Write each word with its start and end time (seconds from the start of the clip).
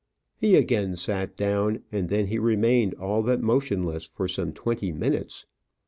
He 0.35 0.55
again 0.55 0.95
sat 0.95 1.35
down, 1.35 1.83
and 1.91 2.09
then 2.09 2.25
he 2.25 2.39
remained 2.39 2.95
all 2.95 3.21
but 3.21 3.39
motionless 3.39 4.03
for 4.03 4.27
some 4.27 4.51
twenty 4.51 4.91
minutes. 4.91 5.45